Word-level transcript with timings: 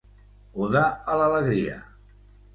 "Oda 0.67 0.81
a 1.11 1.19
l'alegria". 1.21 1.79